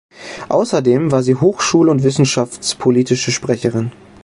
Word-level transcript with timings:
Außerdem 0.49 1.11
war 1.11 1.21
sie 1.21 1.35
hochschul- 1.35 1.87
und 1.87 2.01
wissenschaftspolitische 2.01 3.29
Sprecherin. 3.31 3.91